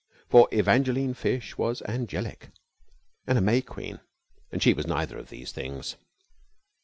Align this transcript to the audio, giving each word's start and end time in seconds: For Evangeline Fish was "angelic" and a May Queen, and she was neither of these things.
For 0.31 0.47
Evangeline 0.51 1.13
Fish 1.13 1.59
was 1.59 1.83
"angelic" 1.83 2.49
and 3.27 3.37
a 3.37 3.41
May 3.41 3.61
Queen, 3.61 3.99
and 4.51 4.63
she 4.63 4.73
was 4.73 4.87
neither 4.87 5.19
of 5.19 5.29
these 5.29 5.51
things. 5.51 5.95